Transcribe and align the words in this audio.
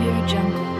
Audio 0.00 0.26
Jungle. 0.26 0.79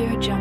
Audio 0.00 0.18
Jungle. 0.18 0.39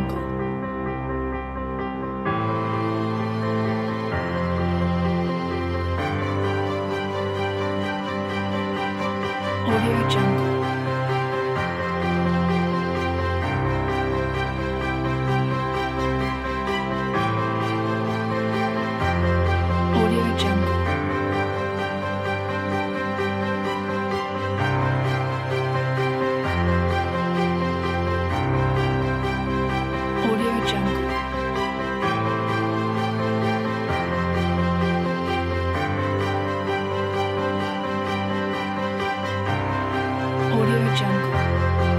Jungle. 40.96 41.99